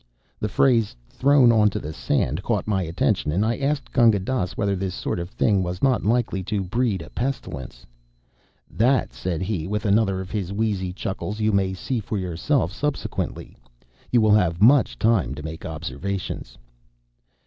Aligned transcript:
The 0.39 0.49
phrase 0.49 0.95
"thrown 1.11 1.51
on 1.51 1.69
to 1.69 1.77
the 1.77 1.93
sand" 1.93 2.41
caught 2.41 2.65
my 2.65 2.81
attention, 2.81 3.31
and 3.31 3.45
I 3.45 3.57
asked 3.57 3.91
Gunga 3.91 4.17
Dass 4.17 4.53
whether 4.57 4.75
this 4.75 4.95
sort 4.95 5.19
of 5.19 5.29
thing 5.29 5.61
was 5.61 5.83
not 5.83 6.03
likely 6.03 6.41
to 6.41 6.63
breed 6.63 7.03
a 7.03 7.11
pestilence. 7.11 7.85
"That," 8.67 9.13
said 9.13 9.43
he 9.43 9.67
with 9.67 9.85
another 9.85 10.19
of 10.19 10.31
his 10.31 10.51
wheezy 10.51 10.91
chuckles, 10.91 11.39
"you 11.39 11.51
may 11.51 11.75
see 11.75 11.99
for 11.99 12.17
yourself 12.17 12.73
subsequently. 12.73 13.55
You 14.11 14.21
will 14.21 14.33
have 14.33 14.59
much 14.59 14.97
time 14.97 15.35
to 15.35 15.43
make 15.43 15.67
observations." 15.67 16.57